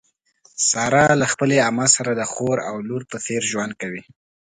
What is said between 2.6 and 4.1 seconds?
او لور په څېر ژوند کوي.